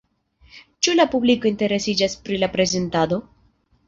Ĉu 0.85 0.95
la 0.95 1.03
publiko 1.11 1.47
interesiĝas 1.49 2.15
pri 2.23 2.39
la 2.45 2.49
prezentado? 2.57 3.21